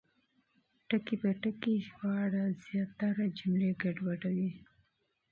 لفظي 0.89 1.73
ژباړه 1.85 2.41
اکثراً 2.51 3.25
جملې 3.37 3.69
ګډوډوي. 3.81 4.49